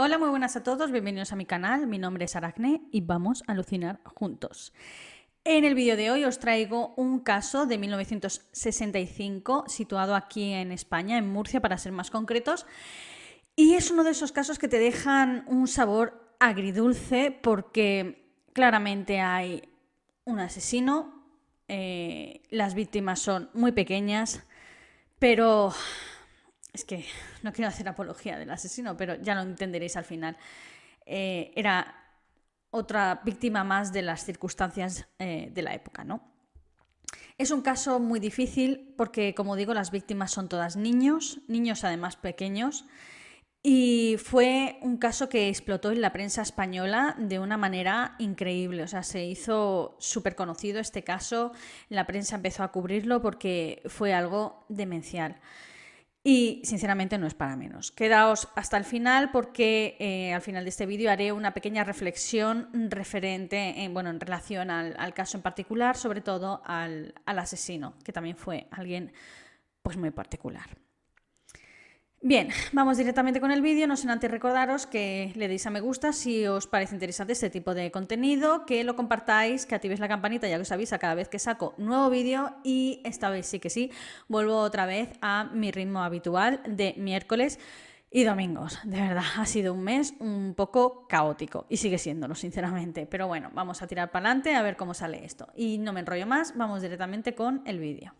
[0.00, 3.42] Hola, muy buenas a todos, bienvenidos a mi canal, mi nombre es Aracne y vamos
[3.48, 4.72] a alucinar juntos.
[5.42, 11.18] En el vídeo de hoy os traigo un caso de 1965 situado aquí en España,
[11.18, 12.64] en Murcia para ser más concretos,
[13.56, 19.68] y es uno de esos casos que te dejan un sabor agridulce porque claramente hay
[20.24, 21.24] un asesino,
[21.66, 24.44] eh, las víctimas son muy pequeñas,
[25.18, 25.72] pero
[26.78, 27.04] es que
[27.42, 30.36] no quiero hacer apología del asesino, pero ya lo entenderéis al final.
[31.04, 31.94] Eh, era
[32.70, 36.22] otra víctima más de las circunstancias eh, de la época, ¿no?
[37.38, 42.16] Es un caso muy difícil porque, como digo, las víctimas son todas niños, niños además
[42.16, 42.84] pequeños,
[43.62, 48.82] y fue un caso que explotó en la prensa española de una manera increíble.
[48.82, 51.52] O sea, se hizo súper conocido este caso,
[51.88, 55.36] la prensa empezó a cubrirlo porque fue algo demencial.
[56.30, 57.90] Y sinceramente no es para menos.
[57.90, 62.68] Quedaos hasta el final porque eh, al final de este vídeo haré una pequeña reflexión
[62.90, 68.12] referente, en, bueno, en relación al, caso en particular, sobre todo al, al asesino, que
[68.12, 69.10] también fue alguien
[69.80, 70.68] pues muy particular.
[72.20, 75.80] Bien, vamos directamente con el vídeo, no sin antes recordaros que le deis a me
[75.80, 80.08] gusta si os parece interesante este tipo de contenido, que lo compartáis, que activéis la
[80.08, 83.60] campanita ya que os avisa cada vez que saco nuevo vídeo y esta vez sí
[83.60, 83.92] que sí,
[84.26, 87.60] vuelvo otra vez a mi ritmo habitual de miércoles
[88.10, 88.80] y domingos.
[88.82, 93.06] De verdad, ha sido un mes un poco caótico y sigue siéndolo, sinceramente.
[93.06, 95.48] Pero bueno, vamos a tirar para adelante a ver cómo sale esto.
[95.54, 98.12] Y no me enrollo más, vamos directamente con el vídeo.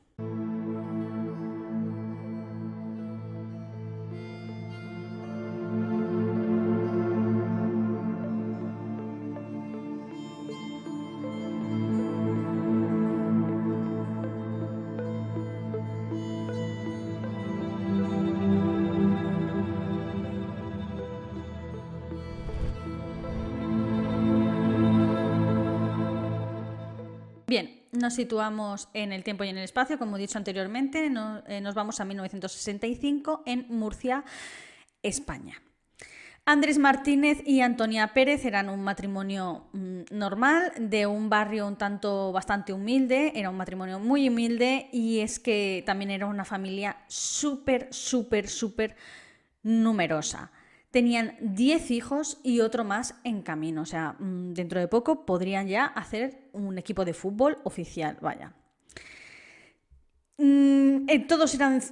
[27.98, 31.11] Nos situamos en el tiempo y en el espacio, como he dicho anteriormente,
[31.46, 34.24] eh, nos vamos a 1965 en Murcia,
[35.02, 35.61] España.
[36.45, 42.33] Andrés Martínez y Antonia Pérez eran un matrimonio mm, normal de un barrio un tanto
[42.33, 47.89] bastante humilde, era un matrimonio muy humilde y es que también era una familia súper,
[47.90, 48.96] súper, súper
[49.62, 50.50] numerosa.
[50.90, 53.82] Tenían 10 hijos y otro más en camino.
[53.82, 58.16] O sea, mm, dentro de poco podrían ya hacer un equipo de fútbol oficial.
[58.20, 58.54] Vaya.
[60.40, 61.82] Mm, eh, todos eran,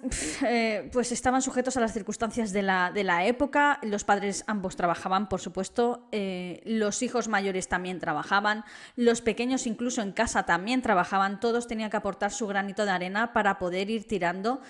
[0.46, 3.80] eh, pues estaban sujetos a las circunstancias de la, de la época.
[3.82, 6.06] Los padres ambos trabajaban, por supuesto.
[6.12, 8.64] Eh, los hijos mayores también trabajaban.
[8.94, 11.40] Los pequeños, incluso en casa, también trabajaban.
[11.40, 14.60] Todos tenían que aportar su granito de arena para poder ir tirando,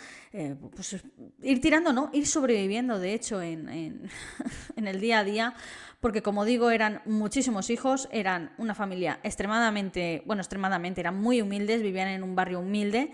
[0.74, 0.96] pues,
[1.42, 2.08] ir tirando, ¿no?
[2.14, 3.68] Ir sobreviviendo, de hecho, en,
[4.76, 5.54] en el día a día.
[6.00, 11.82] Porque, como digo, eran muchísimos hijos, eran una familia extremadamente, bueno, extremadamente, eran muy humildes,
[11.82, 13.12] vivían en un barrio humilde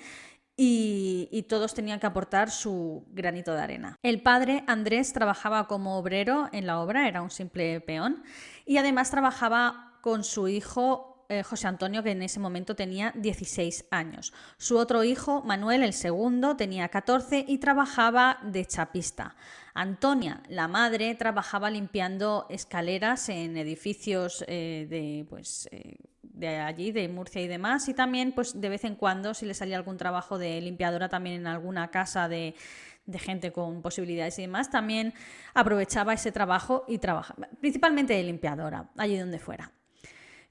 [0.56, 3.96] y, todos tenían que aportar su granito de arena.
[4.02, 8.22] El padre Andrés trabajaba como obrero en la obra, era un simple peón,
[8.64, 13.86] y además trabajaba con su hijo eh, José Antonio, que en ese momento tenía 16
[13.90, 14.34] años.
[14.58, 19.34] Su otro hijo, Manuel, el segundo, tenía 14 y trabajaba de chapista.
[19.72, 25.96] Antonia, la madre, trabajaba limpiando escaleras en edificios eh, de, pues, eh,
[26.48, 29.54] de allí, de Murcia y demás, y también pues de vez en cuando si le
[29.54, 32.54] salía algún trabajo de limpiadora también en alguna casa de,
[33.14, 35.14] gente con posibilidades y demás, también
[35.54, 39.72] aprovechaba ese trabajo y trabajaba, principalmente de limpiadora, allí donde fuera.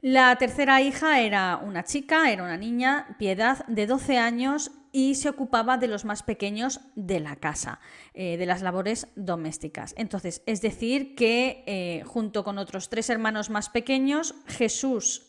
[0.01, 5.29] La tercera hija era una chica, era una niña, Piedad, de 12 años y se
[5.29, 7.79] ocupaba de los más pequeños de la casa,
[8.13, 9.93] eh, de las labores domésticas.
[9.97, 15.27] Entonces, es decir, que eh, junto con otros tres hermanos más pequeños, Jesús,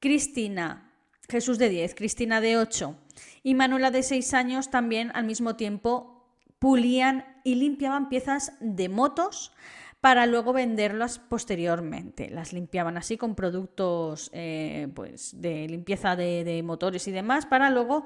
[0.00, 0.92] Cristina,
[1.28, 2.96] Jesús de 10, Cristina de 8
[3.42, 6.16] y Manuela de 6 años también al mismo tiempo
[6.58, 9.52] pulían y limpiaban piezas de motos
[10.00, 12.30] para luego venderlas posteriormente.
[12.30, 18.04] Las limpiaban así con productos eh, pues de limpieza de, motores y demás para luego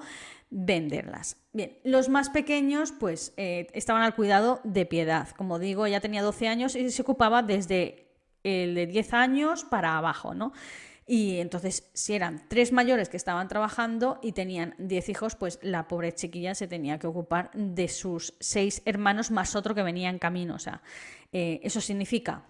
[0.49, 1.37] venderlas.
[1.53, 5.29] Bien, los más pequeños pues eh, estaban al cuidado de piedad.
[5.37, 8.07] Como digo, ella tenía 12 años y se ocupaba desde
[8.45, 10.53] el de 10 años para abajo, ¿no?
[11.13, 15.89] Y entonces, si eran tres mayores que estaban trabajando y tenían diez hijos, pues la
[15.89, 20.21] pobre chiquilla se tenía que ocupar de sus seis hermanos más otro que venía en
[20.21, 20.55] camino.
[20.55, 20.83] O sea,
[21.33, 22.45] eh, eso significa,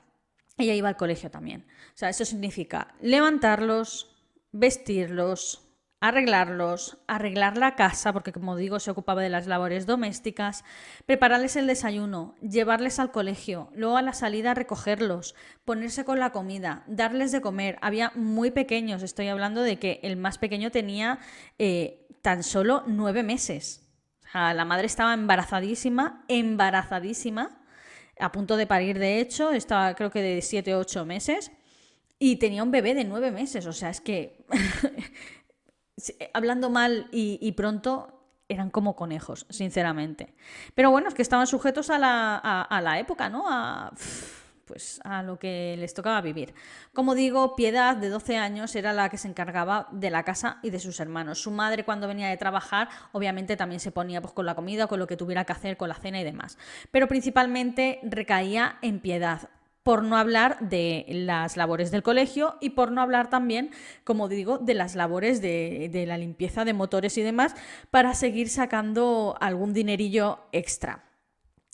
[0.58, 1.64] ella iba al colegio también.
[1.94, 4.14] O sea, eso significa levantarlos,
[4.52, 5.66] vestirlos,
[6.00, 10.64] arreglarlos, arreglar la casa, porque como digo, se ocupaba de las labores domésticas,
[11.04, 15.34] prepararles el desayuno, llevarles al colegio, luego a la salida recogerlos,
[15.66, 17.78] ponerse con la comida, darles de comer.
[17.82, 21.18] Había muy pequeños, estoy hablando de que el más pequeño tenía
[21.58, 23.86] eh, tan solo nueve meses.
[24.32, 27.58] la madre estaba embarazadísima, embarazadísima,
[28.18, 31.52] a punto de parir de hecho, estaba creo que de siete o ocho meses.
[32.22, 34.44] Y tenía un bebé de nueve meses, o sea, es que
[36.32, 40.34] hablando mal y, pronto, eran como conejos, sinceramente.
[40.74, 43.44] Pero bueno, es que estaban sujetos a la, época, ¿no?
[43.48, 43.92] A,
[44.70, 46.54] pues a lo que les tocaba vivir.
[46.94, 50.70] Como digo, Piedad, de 12 años, era la que se encargaba de la casa y
[50.70, 51.42] de sus hermanos.
[51.42, 55.00] Su madre, cuando venía de trabajar, obviamente también se ponía pues, con la comida, con
[55.00, 56.56] lo que tuviera que hacer, con la cena y demás.
[56.92, 59.48] Pero principalmente recaía en Piedad
[59.82, 63.70] por no hablar de las labores del colegio y por no hablar también,
[64.04, 67.54] como digo, de las labores de, la limpieza de motores y demás
[67.90, 71.04] para seguir sacando algún dinerillo extra.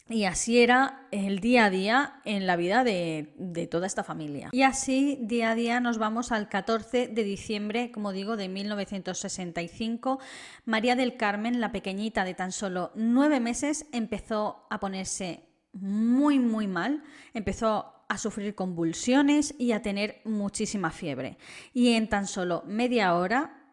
[0.08, 4.50] Y así era el día a día en la vida de, de, toda esta familia.
[4.52, 10.20] Y así día a día nos vamos al 14 de diciembre, como digo, de 1965.
[10.64, 15.42] María del Carmen, la pequeñita de tan solo nueve meses, empezó a ponerse
[15.72, 17.02] muy, muy mal.
[17.34, 21.38] Empezó a sufrir convulsiones y a tener muchísima fiebre.
[21.72, 23.72] Y en tan solo media hora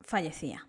[0.00, 0.66] fallecía.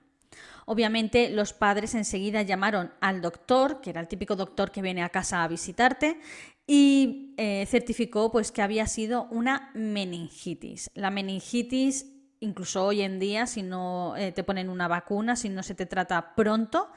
[0.66, 5.10] Obviamente los padres enseguida llamaron al doctor, que era el típico doctor que viene a
[5.10, 6.20] casa a visitarte,
[6.68, 10.92] y eh, certificó pues, que había sido una meningitis.
[10.94, 12.12] La meningitis,
[12.42, 15.86] incluso hoy en día, si no eh, te ponen una vacuna, si no se te
[15.86, 16.92] trata pronto,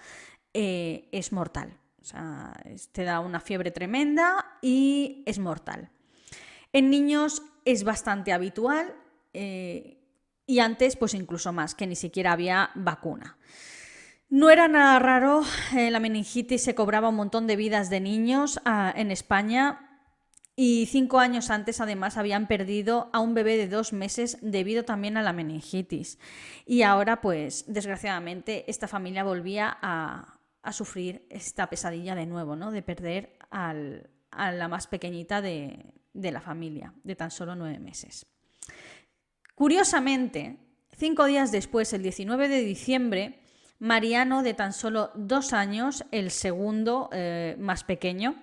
[0.53, 1.80] eh, es mortal.
[2.01, 2.53] O sea,
[2.93, 5.91] te da una fiebre tremenda y es mortal.
[6.73, 8.95] En niños es bastante habitual
[9.35, 9.99] eh,
[10.47, 13.37] y antes pues incluso más, que ni siquiera había vacuna.
[14.29, 15.43] No era nada raro,
[15.77, 19.91] eh, la meningitis se cobraba un montón de vidas de niños ah, en España
[20.55, 25.17] y cinco años antes además habían perdido a un bebé de dos meses debido también
[25.17, 26.19] a la meningitis.
[26.65, 32.71] Y ahora pues desgraciadamente esta familia volvía a, a sufrir esta pesadilla de nuevo, ¿no?
[32.71, 38.27] De perder a la más pequeñita de, la familia, de tan solo nueve meses.
[39.55, 40.59] Curiosamente,
[40.97, 43.41] cinco días después, el 19 de diciembre,
[43.79, 48.35] Mariano, de tan solo dos años, el segundo eh, más pequeño,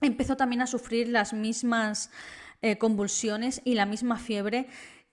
[0.00, 2.10] empezó también a sufrir las mismas
[2.62, 4.68] eh, convulsiones y la misma fiebre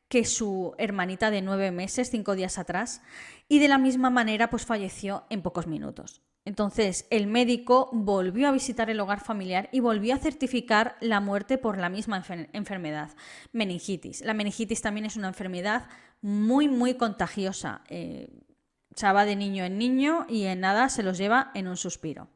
[0.10, 3.02] que su hermanita de nueve meses, cinco días atrás,
[3.48, 6.22] y de la misma manera pues falleció en pocos minutos.
[6.46, 11.58] Entonces, el médico volvió a visitar el hogar familiar y volvió a certificar la muerte
[11.58, 13.12] por la misma enfermedad,
[13.54, 14.22] meningitis.
[14.22, 15.88] La meningitis también es una enfermedad
[16.22, 17.82] muy, muy contagiosa.
[17.88, 18.28] Eh,
[18.96, 22.28] se va de niño en niño y en nada se los lleva en un suspiro.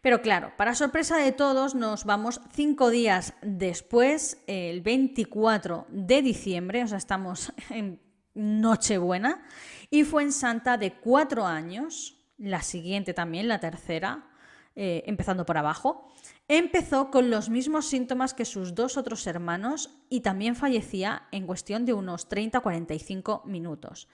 [0.00, 6.84] Pero claro, para sorpresa de todos, nos vamos cinco días después, el 24 de diciembre,
[6.84, 8.00] o sea, estamos en
[8.34, 9.42] Nochebuena,
[9.90, 14.28] y fue en Santa de cuatro años, la siguiente también, la tercera,
[14.76, 16.12] eh, empezando por abajo,
[16.48, 21.84] empezó con los mismos síntomas que sus dos otros hermanos y también fallecía en cuestión
[21.84, 24.08] de unos 30-45 minutos.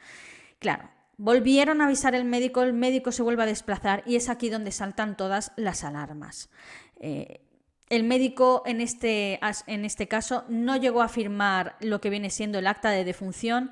[0.59, 4.51] Claro, volvieron a avisar el médico, el médico se vuelve a desplazar y es aquí
[4.51, 6.51] donde saltan todas las alarmas.
[6.99, 7.41] Eh,
[7.89, 12.59] el médico en este, en este caso no llegó a firmar lo que viene siendo
[12.59, 13.71] el acta de defunción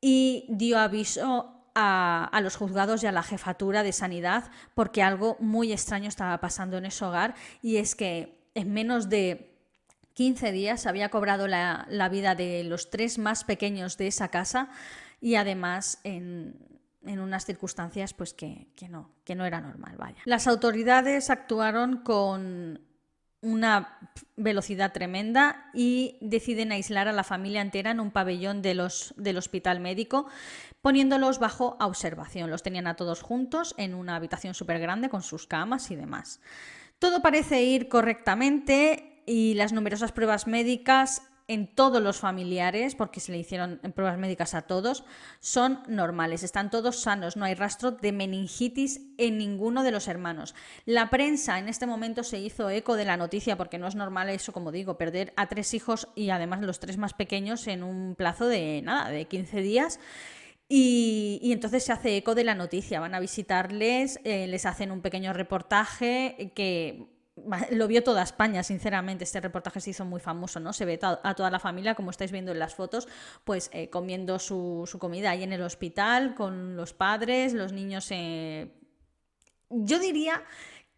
[0.00, 5.72] y dio aviso a, los juzgados y a la jefatura de sanidad porque algo muy
[5.72, 9.54] extraño estaba pasando en ese hogar y es que en menos de
[10.14, 14.70] 15 días había cobrado la, vida de los tres más pequeños de esa casa
[15.20, 16.56] y además en,
[17.02, 20.22] unas circunstancias pues que, no, que no era normal, vaya.
[20.24, 22.80] Las autoridades actuaron con
[23.42, 23.98] una
[24.36, 29.36] velocidad tremenda y deciden aislar a la familia entera en un pabellón de los, del
[29.36, 30.26] hospital médico,
[30.80, 32.50] poniéndolos bajo observación.
[32.50, 36.40] Los tenían a todos juntos en una habitación súper grande con sus camas y demás.
[36.98, 43.30] Todo parece ir correctamente y las numerosas pruebas médicas en todos los familiares, porque se
[43.32, 45.04] le hicieron pruebas médicas a todos,
[45.40, 50.54] son normales, están todos sanos, no hay rastro de meningitis en ninguno de los hermanos.
[50.84, 54.28] La prensa en este momento se hizo eco de la noticia, porque no es normal
[54.28, 58.16] eso, como digo, perder a tres hijos y además los tres más pequeños en un
[58.16, 60.00] plazo de nada, de 15 días.
[60.68, 65.00] Y, entonces se hace eco de la noticia, van a visitarles, eh, les hacen un
[65.00, 67.15] pequeño reportaje que
[67.70, 69.24] lo vio toda España, sinceramente.
[69.24, 70.72] Este reportaje se hizo muy famoso, ¿no?
[70.72, 73.08] Se ve a toda la familia, como estáis viendo en las fotos,
[73.44, 78.08] pues eh, comiendo su, comida ahí en el hospital, con los padres, los niños.
[78.10, 78.72] Eh,
[79.68, 80.42] yo diría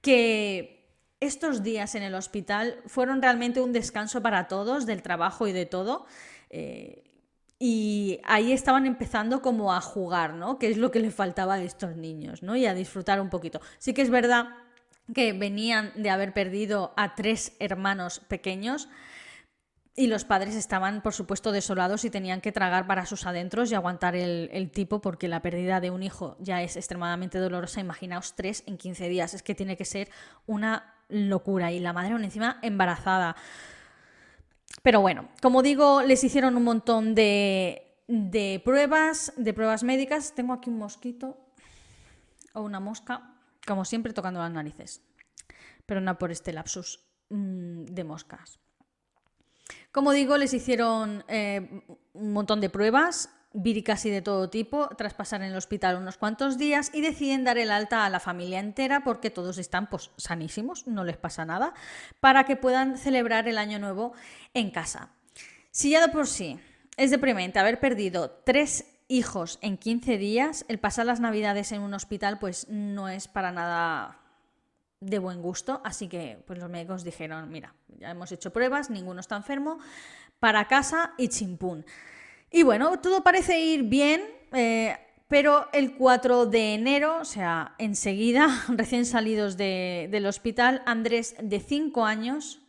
[0.00, 0.78] que
[1.20, 5.66] estos días en el hospital fueron realmente un descanso para todos, del trabajo y de
[5.66, 6.06] todo.
[6.50, 7.02] Eh,
[7.58, 10.60] y ahí estaban empezando como a jugar, ¿no?
[10.60, 12.54] Que es lo que le faltaba a estos niños, ¿no?
[12.54, 13.60] Y a disfrutar un poquito.
[13.78, 14.50] Sí que es verdad
[15.14, 18.88] que venían de haber perdido a tres hermanos pequeños
[19.98, 23.74] y los padres estaban, por supuesto, desolados y tenían que tragar para sus adentros y
[23.74, 27.80] aguantar el, tipo porque la pérdida de un hijo ya es extremadamente dolorosa.
[27.80, 29.34] Imaginaos tres en 15 días.
[29.34, 30.08] Es que tiene que ser
[30.46, 31.72] una locura.
[31.72, 33.34] Y la madre aún encima embarazada.
[34.84, 40.32] Pero bueno, como digo, les hicieron un montón de, de pruebas, de pruebas médicas.
[40.32, 41.36] Tengo aquí un mosquito
[42.52, 43.34] o una mosca
[43.68, 45.02] como siempre tocando las narices,
[45.86, 48.58] pero no por este lapsus mm, de moscas.
[49.92, 51.84] Como digo, les hicieron eh,
[52.14, 56.58] un montón de pruebas, y de todo tipo, tras pasar en el hospital unos cuantos
[56.58, 60.86] días y deciden dar el alta a la familia entera porque todos están pues, sanísimos,
[60.86, 61.74] no les pasa nada,
[62.20, 64.12] para que puedan celebrar el año nuevo
[64.54, 65.10] en casa.
[65.70, 66.60] Si ya de por sí
[66.96, 71.94] es deprimente haber perdido tres hijos en 15 días, el pasar las navidades en un
[71.94, 74.20] hospital pues no es para nada
[75.00, 79.20] de buen gusto, así que pues los médicos dijeron, mira, ya hemos hecho pruebas, ninguno
[79.20, 79.78] está enfermo,
[80.40, 81.84] para casa y chimpún.
[82.50, 84.22] Y bueno, todo parece ir bien,
[84.52, 84.96] eh,
[85.28, 92.04] pero el 4 de enero, o sea, enseguida, recién salidos del hospital, Andrés, de 5
[92.04, 92.60] años,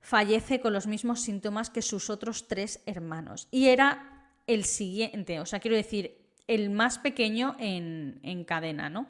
[0.00, 3.46] fallece con los mismos síntomas que sus otros tres hermanos.
[3.52, 4.11] Y era
[4.46, 9.08] el siguiente, o sea, quiero decir, el más pequeño en, cadena, ¿no?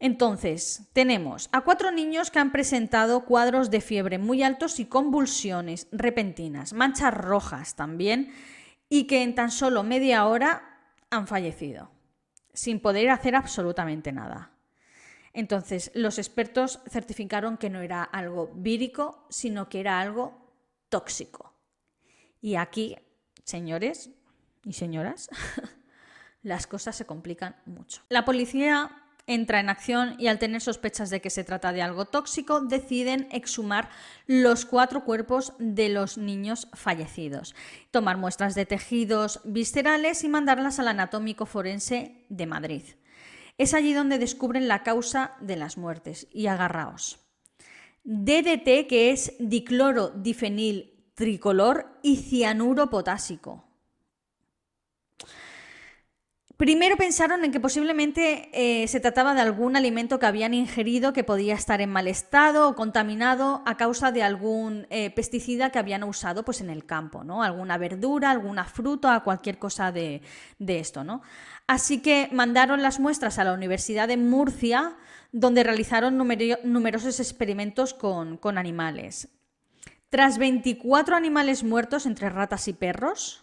[0.00, 5.88] Entonces, tenemos a cuatro niños que han presentado cuadros de fiebre muy altos y convulsiones
[5.92, 8.32] repentinas, manchas rojas también,
[8.88, 11.90] y que en tan solo media hora han fallecido,
[12.52, 14.50] sin poder hacer absolutamente nada.
[15.32, 20.52] Entonces, los expertos certificaron que no era algo vírico, sino que era algo
[20.88, 21.54] tóxico.
[22.40, 22.96] Y aquí
[23.44, 24.10] señores
[24.64, 25.28] y señoras,
[26.42, 28.02] las cosas se complican mucho.
[28.08, 28.90] La policía
[29.26, 33.28] entra en acción y al tener sospechas de que se trata de algo tóxico, deciden
[33.30, 33.88] exhumar
[34.26, 37.54] los cuatro cuerpos de los niños fallecidos,
[37.90, 42.82] tomar muestras de tejidos viscerales y mandarlas al anatómico forense de Madrid.
[43.56, 47.20] Es allí donde descubren la causa de las muertes y agarraos.
[48.02, 53.64] DDT, que es dicloro difenil tricolor y cianuro potásico.
[56.56, 61.24] Primero pensaron en que posiblemente eh, se trataba de algún alimento que habían ingerido que
[61.24, 66.04] podía estar en mal estado o contaminado a causa de algún eh, pesticida que habían
[66.04, 67.42] usado pues, en el campo, ¿no?
[67.42, 70.22] Alguna verdura, alguna fruta, cualquier cosa de,
[70.60, 71.22] esto, ¿no?
[71.66, 74.96] Así que mandaron las muestras a la Universidad de Murcia,
[75.32, 79.28] donde realizaron numerosos experimentos con, con animales.
[80.14, 83.42] Tras 24 animales muertos entre ratas y perros,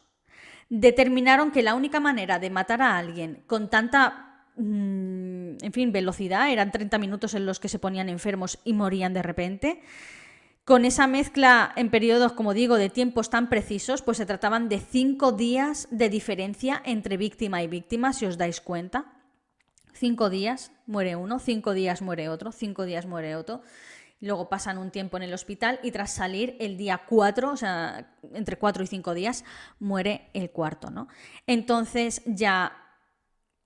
[0.69, 6.49] determinaron que la única manera de matar a alguien con tanta, mm, en fin, velocidad,
[6.49, 9.81] eran 30 minutos en los que se ponían enfermos y morían de repente,
[10.63, 14.79] con esa mezcla en periodos, como digo, de tiempos tan precisos, pues se trataban de
[14.79, 19.11] cinco días de diferencia entre víctima y víctima, si os dais cuenta.
[19.91, 23.61] Cinco días muere uno, cinco días muere otro, cinco días muere otro
[24.21, 28.15] luego pasan un tiempo en el hospital y tras salir el día 4, o sea,
[28.33, 29.43] entre 4 y 5 días,
[29.79, 31.07] muere el cuarto, ¿no?
[31.47, 32.77] Entonces ya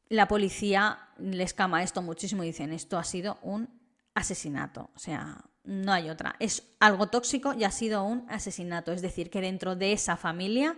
[0.09, 3.69] la policía les cama esto muchísimo y dicen, esto ha sido un
[4.13, 9.01] asesinato, o sea, no hay otra, es algo tóxico y ha sido un asesinato, es
[9.01, 10.77] decir, que dentro de esa familia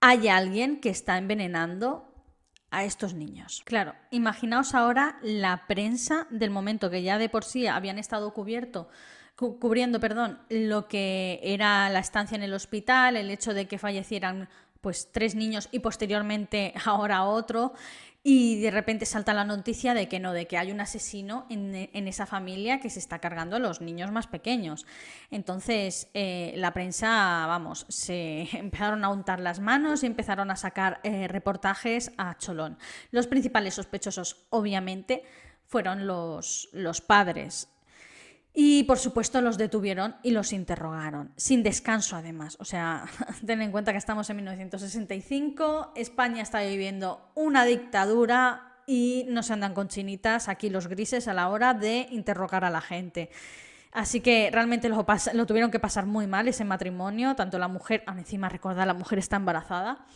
[0.00, 2.15] hay alguien que está envenenando
[2.76, 3.62] a estos niños.
[3.64, 8.88] Claro, imaginaos ahora la prensa del momento que ya de por sí habían estado cubierto
[9.36, 14.48] cubriendo, perdón, lo que era la estancia en el hospital, el hecho de que fallecieran
[14.80, 17.74] pues tres niños y posteriormente ahora otro
[18.28, 22.08] y de repente salta la noticia de que no, de que hay un asesino en,
[22.08, 24.84] esa familia que se está cargando a los niños más pequeños.
[25.30, 30.98] Entonces, eh, la prensa, vamos, se empezaron a untar las manos y empezaron a sacar
[31.04, 32.78] eh, reportajes a cholón.
[33.12, 35.22] Los principales sospechosos, obviamente,
[35.64, 37.68] fueron los, los padres
[38.58, 42.56] y por supuesto los detuvieron y los interrogaron, sin descanso además.
[42.58, 43.04] O sea,
[43.46, 49.52] ten en cuenta que estamos en 1965, España está viviendo una dictadura y no se
[49.52, 53.28] andan con chinitas aquí los grises a la hora de interrogar a la gente.
[53.92, 58.04] Así que realmente lo, lo, tuvieron que pasar muy mal ese matrimonio, tanto la mujer,
[58.06, 60.06] encima recordar, la mujer está embarazada,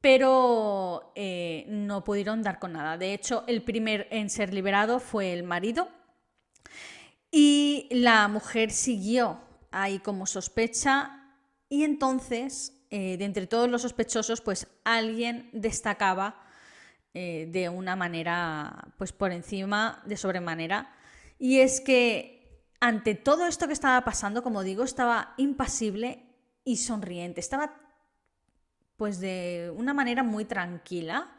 [0.00, 2.96] pero eh, no pudieron dar con nada.
[2.96, 5.97] De hecho, el primer en ser liberado fue el marido
[7.30, 11.18] y la mujer siguió ahí como sospecha
[11.68, 16.42] y entonces, eh, de entre todos los sospechosos, pues alguien destacaba
[17.14, 20.94] eh, de una manera, pues por encima, de sobremanera,
[21.38, 22.38] y es que
[22.80, 26.24] ante todo esto que estaba pasando, como digo, estaba impasible
[26.64, 27.40] y sonriente.
[27.40, 27.74] Estaba
[28.96, 31.32] pues de una manera muy tranquila.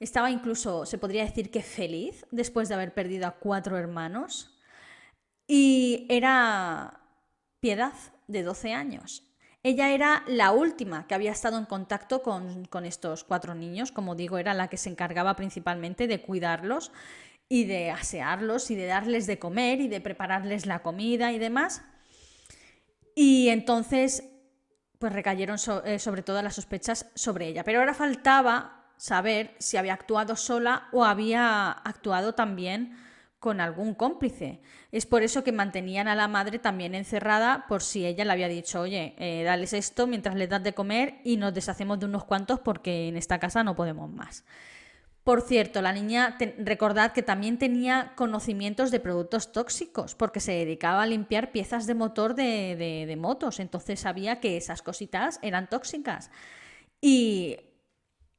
[0.00, 4.57] Estaba incluso, se podría decir que feliz después de haber perdido a cuatro hermanos.
[5.48, 7.00] Y era
[7.58, 7.94] Piedad,
[8.28, 9.24] de 12 años.
[9.64, 14.14] Ella era la última que había estado en contacto con, con, estos cuatro niños, como
[14.14, 16.92] digo, era la que se encargaba principalmente de cuidarlos
[17.48, 21.82] y de asearlos y de darles de comer y de prepararles la comida y demás.
[23.16, 24.22] Y entonces,
[25.00, 27.64] pues recayeron eh, sobre todo las sospechas sobre ella.
[27.64, 32.96] Pero ahora faltaba saber si había actuado sola o había actuado también
[33.38, 34.60] con algún cómplice.
[34.90, 38.48] Es por eso que mantenían a la madre también encerrada por si ella le había
[38.48, 42.24] dicho, oye, eh, dales esto mientras les das de comer y nos deshacemos de unos
[42.24, 44.44] cuantos porque en esta casa no podemos más.
[45.28, 51.02] Por cierto, la niña, recordad que también tenía conocimientos de productos tóxicos, porque se dedicaba
[51.02, 56.30] a limpiar piezas de motor de, motos, entonces sabía que esas cositas eran tóxicas.
[57.02, 57.58] Y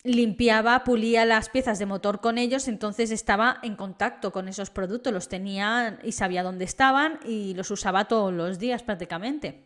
[0.03, 5.11] limpiaba, pulía las piezas de motor con ellos, entonces estaba en contacto con esos productos,
[5.11, 9.65] los tenía y sabía dónde estaban y los usaba todos los días prácticamente.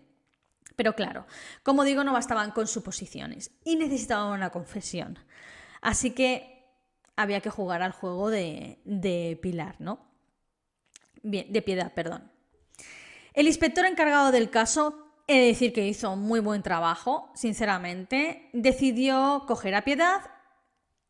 [0.76, 1.28] Pero claro,
[1.62, 5.20] como digo, no bastaban con suposiciones y necesitaban una confesión.
[5.82, 6.54] Así que
[7.16, 10.00] había que jugar al juego de, Pilar, ¿no?
[11.22, 12.32] Bien, de Piedad, perdón.
[13.34, 19.44] El inspector encargado del caso, he de decir que hizo muy buen trabajo, sinceramente, decidió
[19.48, 20.22] coger a Piedad,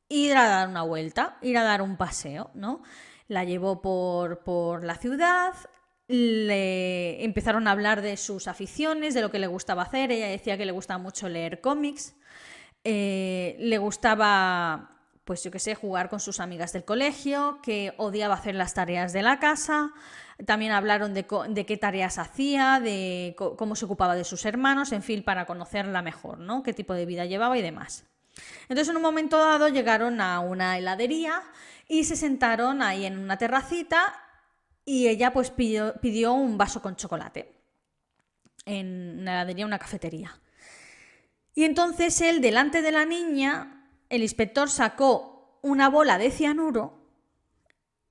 [0.09, 2.83] ir a dar una vuelta, ir a dar un paseo, ¿no?
[3.27, 5.53] La llevó por, por la ciudad,
[6.07, 10.11] le empezaron a hablar de sus aficiones, de lo que le gustaba hacer.
[10.11, 12.15] Ella decía que le gustaba mucho leer cómics,
[12.83, 18.35] eh, le gustaba pues yo qué sé, jugar con sus amigas del colegio, que odiaba
[18.35, 19.91] hacer las tareas de la casa.
[20.45, 25.23] También hablaron de, qué tareas hacía, de cómo se ocupaba de sus hermanos, en fin,
[25.23, 26.63] para conocerla mejor, ¿no?
[26.63, 28.05] Qué tipo de vida llevaba y demás.
[28.63, 31.43] Entonces, en un momento dado llegaron a una heladería
[31.87, 34.01] y se sentaron ahí en una terracita
[34.85, 37.53] y ella pues pidió, pidió un vaso con chocolate
[38.65, 40.39] en una heladería, una cafetería.
[41.53, 47.02] Y entonces él, delante de la niña, el inspector sacó una bola de cianuro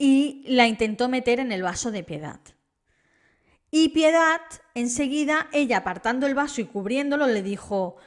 [0.04, 2.40] y la intentó meter en el vaso de Piedad.
[3.70, 4.40] Y Piedad,
[4.74, 7.98] enseguida, ella apartando el vaso y cubriéndolo, le dijo,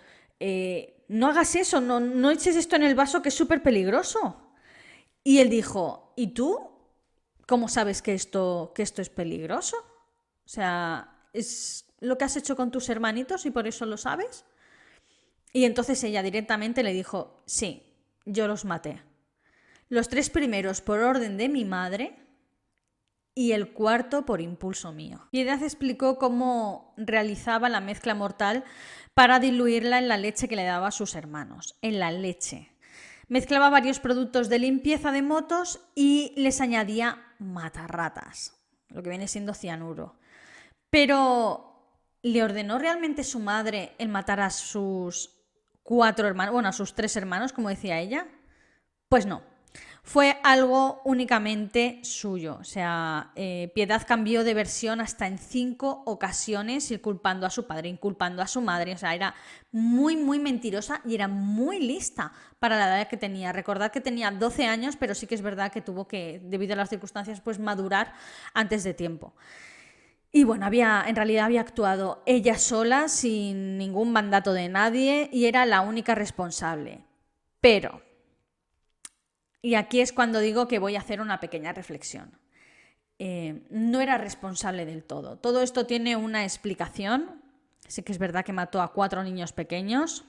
[0.42, 4.52] eh, no hagas eso, no, no eches esto en el vaso que es súper peligroso.
[5.24, 6.70] Y él dijo, ¿y tú?
[7.48, 9.78] ¿Cómo sabes que esto, que esto es peligroso?
[9.78, 14.44] O sea, ¿es lo que has hecho con tus hermanitos y por eso lo sabes?
[15.54, 17.84] Y entonces ella directamente le dijo, sí,
[18.26, 19.02] yo los maté.
[19.90, 22.18] Los tres primeros por orden de mi madre
[23.36, 25.28] y el cuarto por impulso mío.
[25.32, 28.64] Piedad explicó cómo realizaba la mezcla mortal
[29.14, 32.72] para diluirla en la leche que le daba a sus hermanos, en la leche.
[33.28, 38.56] Mezclaba varios productos de limpieza de motos y les añadía matarratas,
[38.90, 40.16] lo que viene siendo cianuro.
[40.90, 41.76] Pero
[42.22, 45.32] ¿le ordenó realmente su madre el matar a sus
[45.84, 48.28] cuatro hermanos, bueno, a sus tres hermanos, como decía ella?
[49.10, 49.55] Pues no.
[50.08, 52.60] Fue algo únicamente suyo.
[52.62, 57.90] O sea, eh, Piedad cambió de versión hasta en cinco ocasiones, inculpando a su padre,
[57.90, 58.94] inculpando a su madre.
[58.94, 59.34] O sea, era
[59.72, 63.52] muy, muy mentirosa y era muy lista para la edad que tenía.
[63.52, 66.78] Recordad que tenía 12 años, pero sí que es verdad que tuvo que, debido a
[66.78, 68.14] las circunstancias, pues madurar
[68.54, 69.34] antes de tiempo.
[70.32, 75.46] Y bueno, había, en realidad había actuado ella sola, sin ningún mandato de nadie, y
[75.46, 77.02] era la única responsable.
[77.60, 78.05] Pero,
[79.66, 82.38] y aquí es cuando digo que voy a hacer una pequeña reflexión.
[83.18, 85.40] Eh, no era responsable del todo.
[85.40, 87.42] Todo esto tiene una explicación.
[87.88, 90.24] Sí que es verdad que mató a cuatro niños pequeños,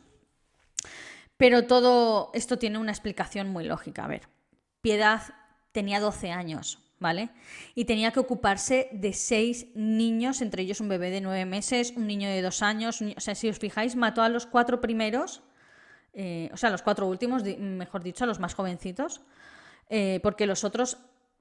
[1.36, 4.06] pero todo esto tiene una explicación muy lógica.
[4.06, 4.22] A ver,
[4.80, 5.20] Piedad
[5.70, 7.28] tenía 12 años, ¿vale?
[7.74, 12.06] Y tenía que ocuparse de seis niños, entre ellos un bebé de nueve meses, un
[12.06, 13.02] niño de dos años.
[13.02, 15.42] O sea, si os fijáis, mató a los cuatro primeros,
[16.18, 19.20] eh, o sea, los cuatro últimos, mejor dicho, los más jovencitos,
[19.90, 20.96] eh, porque los otros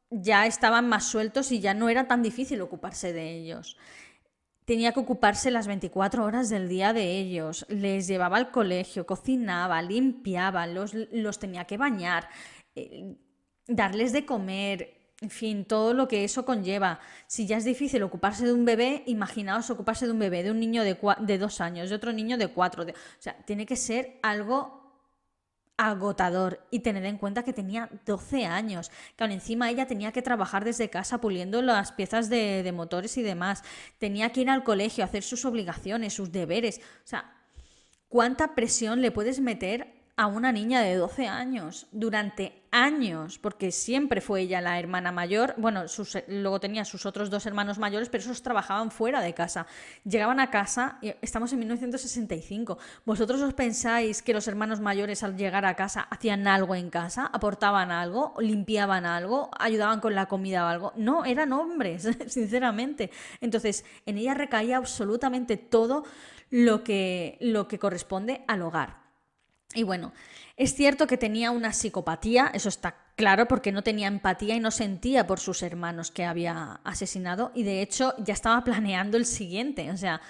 [0.09, 3.77] ya estaban más sueltos y ya no era tan difícil ocuparse de ellos.
[4.65, 9.81] Tenía que ocuparse las 24 horas del día de ellos, les llevaba al colegio, cocinaba,
[9.81, 12.27] limpiaba, los, los tenía que bañar,
[12.75, 13.15] eh,
[13.67, 16.99] darles de comer, en fin, todo lo que eso conlleva.
[17.25, 20.59] Si ya es difícil ocuparse de un bebé, imaginaos ocuparse de un bebé, de un
[20.59, 22.83] niño de, de dos años, de otro niño de cuatro.
[22.83, 24.85] o sea, tiene que ser algo
[25.77, 30.21] agotador y tener en cuenta que tenía 12 años, que aún encima ella tenía que
[30.21, 33.63] trabajar desde casa puliendo las piezas de, de motores y demás,
[33.97, 37.33] tenía que ir al colegio, hacer sus obligaciones, sus deberes, o sea,
[38.09, 44.19] ¿cuánta presión le puedes meter a una niña de 12 años durante años, porque siempre
[44.19, 45.85] fue ella la hermana mayor, bueno,
[46.27, 49.65] luego tenía sus otros dos hermanos mayores, pero esos trabajaban fuera de casa.
[50.03, 55.37] Llegaban a casa, y estamos en 1965, ¿vosotros os pensáis que los hermanos mayores al
[55.37, 60.65] llegar a casa hacían algo en casa, aportaban algo, limpiaban algo, ayudaban con la comida
[60.65, 60.93] o algo?
[60.97, 63.09] No, eran hombres, sinceramente.
[63.39, 66.03] Entonces, en ella recaía absolutamente todo
[66.49, 69.04] lo que, lo que corresponde al hogar.
[69.75, 70.13] Y bueno,
[70.57, 74.71] es cierto que tenía una psicopatía, eso está claro, porque no tenía empatía y no
[74.71, 79.91] sentía por sus hermanos que había asesinado y de hecho ya estaba planeando el siguiente,
[79.91, 80.21] o sea,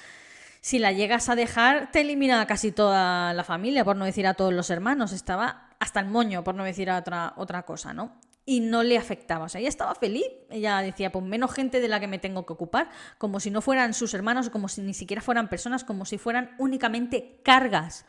[0.62, 4.26] si la llegas a dejar te elimina a casi toda la familia, por no decir
[4.26, 8.20] a todos los hermanos, estaba hasta el moño, por no decir otra, otra cosa, ¿no?
[8.48, 11.88] Y no le afectaba, o sea, ella estaba feliz, ella decía, pues menos gente de
[11.88, 14.96] la que me tengo que ocupar, como si no fueran sus hermanos, como si ni
[14.96, 18.06] siquiera fueran personas, como si fueran únicamente cargas.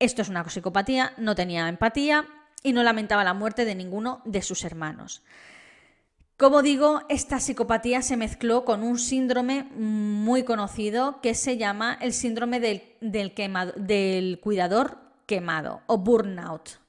[0.00, 2.26] Esto es una psicopatía, no tenía empatía
[2.62, 5.22] y no lamentaba la muerte de ninguno de sus hermanos.
[6.38, 12.14] Como digo, esta psicopatía se mezcló con un síndrome muy conocido que se llama el
[12.14, 16.80] síndrome del, cuidador quemado o burnout.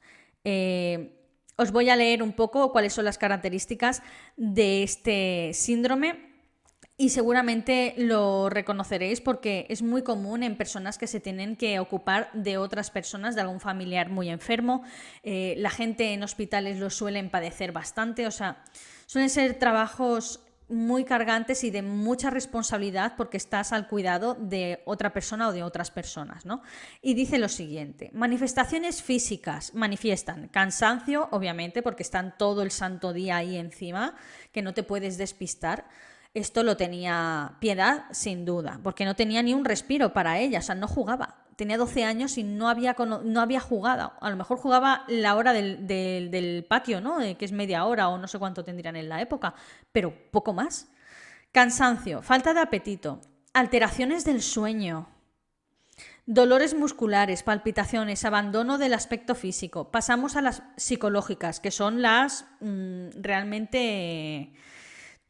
[0.45, 1.19] Eh,
[1.57, 4.01] os voy a leer un poco cuáles son las características
[4.37, 6.30] de este síndrome
[7.01, 12.29] y seguramente lo reconoceréis porque es muy común en personas que se tienen que ocupar
[12.33, 14.83] de otras personas, de algún familiar muy enfermo.
[15.23, 18.63] Eh, la gente en hospitales lo suelen padecer bastante, o sea,
[19.07, 25.11] suelen ser trabajos muy cargantes y de mucha responsabilidad porque estás al cuidado de otra
[25.11, 26.61] persona o de otras personas, ¿no?
[27.01, 33.37] Y dice lo siguiente, manifestaciones físicas manifiestan cansancio, obviamente, porque están todo el santo día
[33.37, 34.15] ahí encima,
[34.51, 35.87] que no te puedes despistar,
[36.33, 40.61] esto lo tenía Piedad sin duda, porque no tenía ni un respiro para ella, o
[40.61, 41.37] sea, no jugaba.
[41.57, 44.13] Tenía 12 años y no había, no había jugado.
[44.19, 47.17] A lo mejor jugaba la hora del, patio, ¿no?
[47.37, 49.53] que es media hora o no sé cuánto tendrían en la época,
[49.91, 50.87] pero poco más.
[51.51, 53.19] Cansancio, falta de apetito,
[53.53, 55.09] alteraciones del sueño,
[56.25, 59.91] dolores musculares, palpitaciones, abandono del aspecto físico.
[59.91, 64.53] Pasamos a las psicológicas, que son las mm, realmente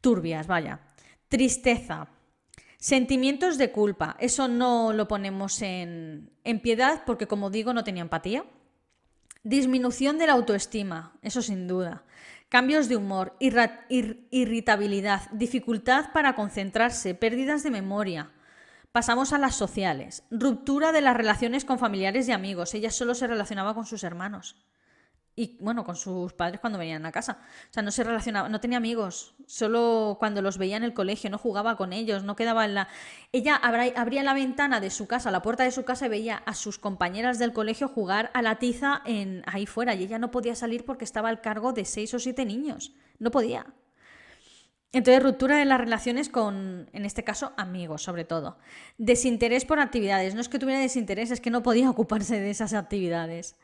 [0.00, 0.80] turbias, vaya.
[1.32, 2.08] Tristeza.
[2.76, 4.16] Sentimientos de culpa.
[4.20, 6.30] Eso no lo ponemos en,
[6.62, 8.44] piedad porque, como digo, no tenía empatía.
[9.42, 11.16] Disminución de la autoestima.
[11.22, 12.04] Eso sin duda.
[12.50, 18.30] Cambios de humor, irritabilidad, dificultad para concentrarse, pérdidas de memoria.
[18.92, 20.24] Pasamos a las sociales.
[20.30, 22.74] Ruptura de las relaciones con familiares y amigos.
[22.74, 24.54] Ella solo se relacionaba con sus hermanos
[25.34, 27.38] y bueno, con sus padres cuando venían a casa.
[27.70, 31.30] O sea, no se relacionaba, no tenía amigos, solo cuando los veía en el colegio,
[31.30, 32.88] no jugaba con ellos, no quedaba en la...
[33.32, 36.54] Ella abría la ventana de su casa, la puerta de su casa y veía a
[36.54, 40.54] sus compañeras del colegio jugar a la tiza en ahí fuera y ella no podía
[40.54, 43.66] salir porque estaba al cargo de seis o siete niños, no podía.
[44.94, 48.58] Entonces, ruptura de las relaciones con, en este caso, amigos, sobre todo.
[48.98, 50.34] Desinterés por actividades.
[50.34, 53.56] No es que tuviera desinterés, es que no podía ocuparse de esas actividades.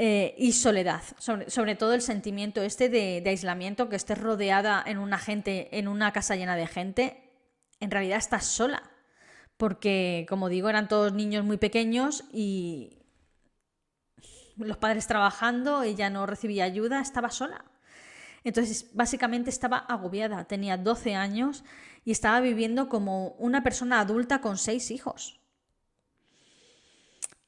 [0.00, 5.18] Eh, y soledad, sobre, todo el sentimiento este de, aislamiento, que estés rodeada en una
[5.18, 7.32] gente, en una casa llena de gente,
[7.80, 8.92] en realidad estás sola,
[9.56, 12.98] porque como digo, eran todos niños muy pequeños y
[14.56, 17.64] los padres trabajando, ella no recibía ayuda, estaba sola.
[18.44, 21.64] Entonces, básicamente estaba agobiada, tenía 12 años
[22.04, 25.40] y estaba viviendo como una persona adulta con seis hijos.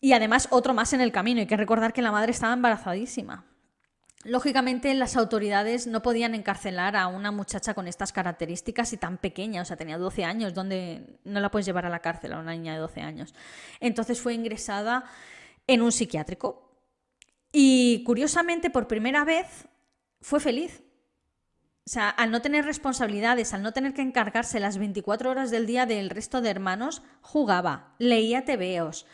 [0.00, 1.40] Y además otro más en el camino.
[1.40, 3.44] Hay que recordar que la madre estaba embarazadísima.
[4.24, 9.62] Lógicamente las autoridades no podían encarcelar a una muchacha con estas características y tan pequeña,
[9.62, 12.52] o sea, tenía 12 años, donde no la puedes llevar a la cárcel a una
[12.52, 13.34] niña de 12 años.
[13.80, 15.04] Entonces fue ingresada
[15.66, 16.70] en un psiquiátrico.
[17.50, 19.66] Y curiosamente, por primera vez,
[20.20, 20.82] fue feliz.
[21.86, 25.66] O sea, al no tener responsabilidades, al no tener que encargarse las 24 horas del
[25.66, 29.06] día del resto de hermanos, jugaba, leía tebeos,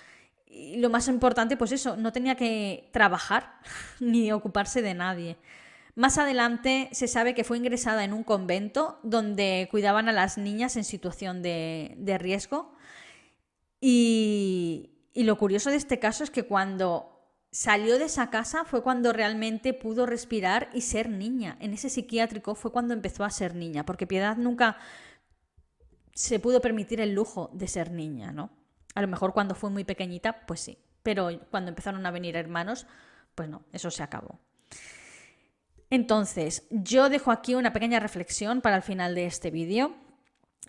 [0.46, 3.61] y lo más importante, pues eso, no tenía que trabajar
[4.00, 5.37] ni ocuparse de nadie.
[5.94, 10.76] Más adelante se sabe que fue ingresada en un convento donde cuidaban a las niñas
[10.76, 12.74] en situación de, riesgo.
[13.80, 17.16] Y, y lo curioso de este caso es que cuando
[17.50, 21.56] salió de esa casa fue cuando realmente pudo respirar y ser niña.
[21.61, 24.76] En ese psiquiátrico fue cuando empezó a ser niña, porque Piedad nunca
[26.12, 28.50] se pudo permitir el lujo de ser niña, ¿no?
[28.96, 32.87] A lo mejor cuando fue muy pequeñita, pues sí, pero cuando empezaron a venir hermanos,
[33.35, 34.40] pues no, eso se acabó.
[35.90, 39.94] Entonces, yo dejo aquí una pequeña reflexión para el final de este vídeo.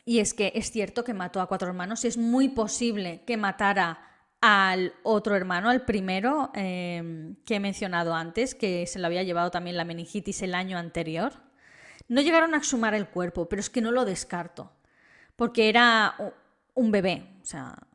[0.06, 3.38] Y es que es cierto que mató a cuatro hermanos y es muy posible que
[3.38, 4.00] matara
[4.42, 9.52] al otro hermano, al primero em, que he mencionado antes, que se lo había llevado
[9.52, 11.32] también la meningitis el año anterior.
[12.10, 14.72] No llegaron a exhumar el cuerpo, pero es que no lo descarto,
[15.38, 16.16] porque era
[16.74, 17.87] un bebé, o sea,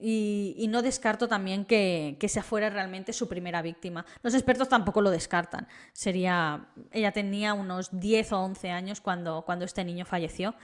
[0.00, 4.06] y, no descarto también que, que sea fuera realmente su primera víctima.
[4.22, 5.68] Los expertos tampoco lo descartan.
[5.92, 10.54] Sería, ella tenía unos 10 o 11 años cuando, cuando este niño falleció.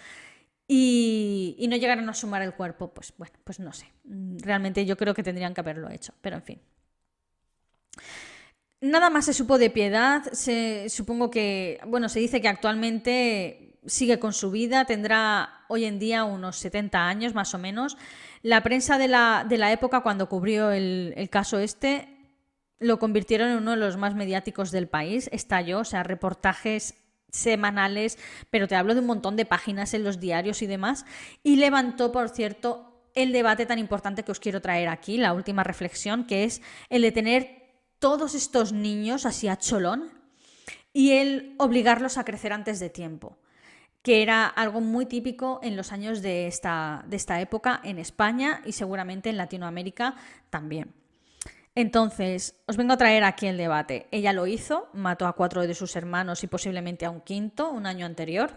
[0.69, 3.93] Y, y, no llegaron a sumar el cuerpo, pues bueno, pues no sé.
[4.05, 6.61] Realmente yo creo que tendrían que haberlo hecho, pero en fin.
[8.81, 10.25] Nada más se supo de piedad.
[10.33, 15.99] Se, supongo que, bueno, se dice que actualmente sigue con su vida, tendrá hoy en
[15.99, 17.97] día unos 70 años más o menos.
[18.43, 22.09] La prensa de la, de la época, cuando cubrió el, el, caso este,
[22.79, 25.29] lo convirtieron en uno de los más mediáticos del país.
[25.33, 26.95] Estalló, o sea, reportajes
[27.31, 28.19] semanales,
[28.51, 31.05] pero te hablo de un montón de páginas en los diarios y demás.
[31.43, 35.65] Y levantó, por cierto, el debate tan importante que os quiero traer aquí, la última
[35.65, 37.67] reflexión, que es el de tener
[37.99, 40.13] todos estos niños así a cholón
[40.93, 43.39] y el obligarlos a crecer antes de tiempo
[44.07, 48.63] que era algo muy típico en los años de esta, de esta época en España
[48.65, 50.15] y seguramente en Latinoamérica
[50.49, 50.95] también.
[51.75, 54.07] Entonces, os vengo a traer aquí el debate.
[54.13, 57.85] Ella lo hizo, mató a cuatro de sus hermanos y posiblemente a un quinto un
[57.85, 58.57] año anterior.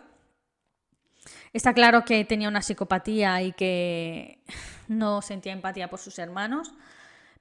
[1.52, 4.44] Está claro que tenía una psicopatía y que
[4.88, 6.74] no sentía empatía por sus hermanos,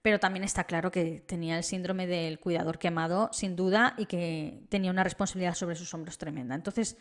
[0.01, 4.62] pero también está claro que tenía el síndrome del cuidador quemado, sin duda, y que
[4.71, 6.55] tenía una responsabilidad sobre sus hombros tremenda.
[6.55, 6.97] Entonces,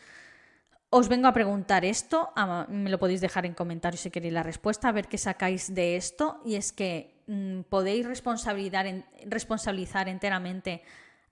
[0.89, 2.31] os vengo a preguntar esto,
[2.69, 5.97] me lo podéis dejar en comentarios si queréis la respuesta, a ver qué sacáis de
[5.97, 6.41] esto.
[6.45, 10.83] Y es que mm, podéis responsabilizar enteramente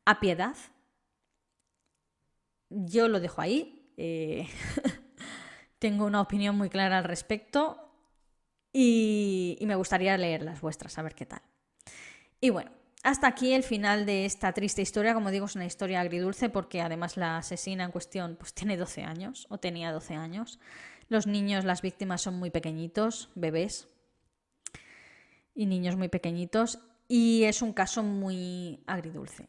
[0.04, 0.56] a piedad.
[2.70, 3.94] Yo lo dejo ahí.
[3.98, 4.48] Eh,
[5.80, 7.82] tengo una opinión muy clara al respecto
[8.74, 11.42] y me gustaría leer las vuestras, a ver qué tal.
[12.42, 12.72] Y bueno,
[13.06, 15.14] hasta aquí el final de esta triste historia.
[15.14, 19.04] Como digo, es una historia agridulce porque además la asesina en cuestión pues, tiene 12
[19.04, 20.60] años o tenía 12 años.
[21.08, 23.88] Los niños, las víctimas son muy pequeñitos, bebés
[25.54, 26.80] y niños muy pequeñitos.
[27.08, 29.48] Y es un caso muy agridulce.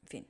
[0.00, 0.26] En fin.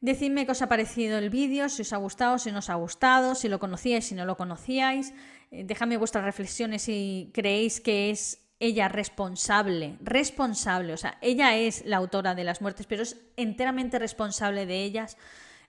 [0.00, 2.74] Decidme qué os ha parecido el vídeo, si os ha gustado, si no os ha
[2.74, 5.14] gustado, si lo conocíais, si no lo conocíais.
[5.52, 11.84] Eh, dejadme vuestras reflexiones si creéis que es ella responsable, responsable, o sea, ella es
[11.86, 15.16] la autora de las muertes, pero es enteramente responsable de ellas.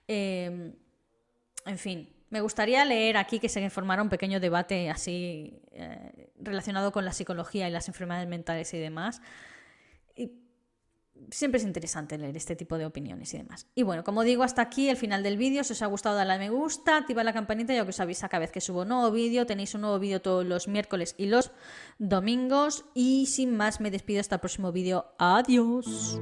[0.06, 0.74] Em,
[1.64, 6.92] en fin, me gustaría leer aquí que se formara un pequeño debate así eh, relacionado
[6.92, 9.22] con la psicología y las enfermedades mentales y demás
[11.30, 13.66] siempre es interesante leer este tipo de opiniones y demás.
[13.74, 15.64] Y bueno, como digo, hasta aquí el final del vídeo.
[15.64, 18.28] Si os ha gustado, dale a me gusta, activa la campanita ya que os avisa
[18.28, 19.46] cada vez que subo un nuevo vídeo.
[19.46, 21.52] Tenéis un nuevo vídeo todos los miércoles y los
[21.98, 22.84] domingos.
[22.94, 25.06] Y sin más, me despido hasta el próximo vídeo.
[25.18, 26.18] Adiós.